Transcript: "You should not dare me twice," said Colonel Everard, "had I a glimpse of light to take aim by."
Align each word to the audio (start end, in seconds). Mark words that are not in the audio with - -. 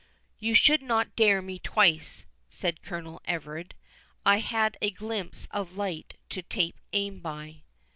"You 0.39 0.55
should 0.55 0.81
not 0.81 1.15
dare 1.15 1.43
me 1.43 1.59
twice," 1.59 2.25
said 2.49 2.81
Colonel 2.81 3.21
Everard, 3.25 3.75
"had 4.25 4.75
I 4.81 4.85
a 4.87 4.89
glimpse 4.89 5.47
of 5.51 5.77
light 5.77 6.15
to 6.29 6.41
take 6.41 6.77
aim 6.91 7.19
by." 7.19 7.61